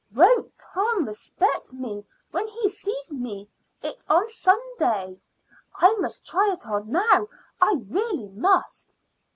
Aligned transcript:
"Won't 0.15 0.57
Tom 0.57 1.05
respect 1.05 1.73
me 1.73 2.03
when 2.31 2.47
he 2.47 2.67
sees 2.69 3.11
me 3.11 3.47
in 3.83 3.91
it 3.91 4.03
on 4.09 4.27
Sunday? 4.29 5.21
I 5.75 5.93
must 5.99 6.25
try 6.25 6.51
it 6.51 6.65
on 6.65 6.89
now; 6.89 7.27
I 7.61 7.83
really 7.87 8.29
must." 8.29 8.95